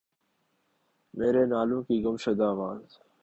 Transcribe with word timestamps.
میرے 1.13 1.43
نالوں 1.45 1.81
کی 1.83 1.95
گم 2.03 2.15
شدہ 2.17 2.43
آواز 2.45 2.81